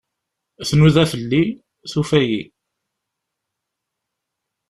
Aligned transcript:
Tnuda 0.69 1.03
fell-i, 1.11 1.43
tufa-iyi. 1.91 2.43